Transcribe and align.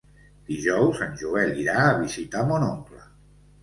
Dijous 0.47 1.03
en 1.09 1.13
Joel 1.23 1.55
irà 1.67 1.79
a 1.85 1.95
visitar 2.03 2.47
mon 2.53 2.71
oncle. 2.75 3.09